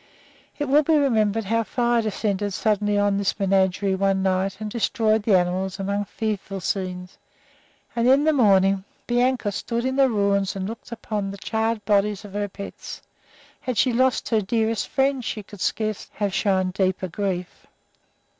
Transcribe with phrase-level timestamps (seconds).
[0.57, 5.21] It will be remembered how fire descended suddenly on this menagerie one night and destroyed
[5.21, 7.19] the animals amid fearful scenes.
[7.95, 12.25] And in the morning Bianca stood in the ruins and looked upon the charred bodies
[12.25, 13.03] of her pets.
[13.59, 17.67] Had she lost her dearest friends, she could scarcely have shown deeper grief.